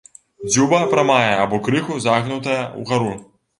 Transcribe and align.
Дзюба 0.53 0.79
прамая 0.93 1.35
або 1.43 1.61
крыху 1.69 2.01
загнутая 2.07 2.59
ўгару. 2.83 3.15